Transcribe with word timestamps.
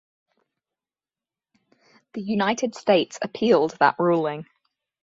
The 2.13 2.21
United 2.23 2.73
States 2.73 3.19
appealed 3.21 3.77
that 3.79 3.99
ruling. 3.99 4.47